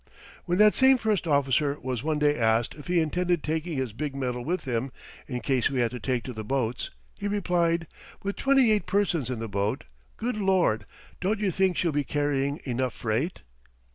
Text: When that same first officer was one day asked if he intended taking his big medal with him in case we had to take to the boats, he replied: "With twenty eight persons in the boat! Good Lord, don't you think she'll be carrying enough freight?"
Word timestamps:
When 0.45 0.57
that 0.57 0.73
same 0.73 0.97
first 0.97 1.27
officer 1.27 1.77
was 1.79 2.01
one 2.01 2.17
day 2.17 2.35
asked 2.35 2.73
if 2.73 2.87
he 2.87 2.99
intended 2.99 3.43
taking 3.43 3.77
his 3.77 3.93
big 3.93 4.15
medal 4.15 4.43
with 4.43 4.65
him 4.65 4.91
in 5.27 5.41
case 5.41 5.69
we 5.69 5.79
had 5.79 5.91
to 5.91 5.99
take 5.99 6.23
to 6.23 6.33
the 6.33 6.43
boats, 6.43 6.89
he 7.19 7.27
replied: 7.27 7.85
"With 8.23 8.35
twenty 8.35 8.71
eight 8.71 8.87
persons 8.87 9.29
in 9.29 9.37
the 9.37 9.47
boat! 9.47 9.83
Good 10.17 10.37
Lord, 10.37 10.87
don't 11.19 11.37
you 11.39 11.51
think 11.51 11.77
she'll 11.77 11.91
be 11.91 12.03
carrying 12.03 12.61
enough 12.65 12.95
freight?" 12.95 13.43